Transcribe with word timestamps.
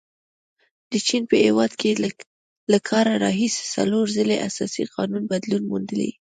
د 0.91 0.93
چین 1.07 1.23
په 1.31 1.35
هیواد 1.45 1.71
کې 1.79 1.91
له 2.71 2.79
کال 2.89 3.07
راهیسې 3.25 3.63
څلور 3.75 4.05
ځلې 4.17 4.35
اساسي 4.47 4.83
قانون 4.95 5.23
بدلون 5.31 5.63
موندلی. 5.71 6.11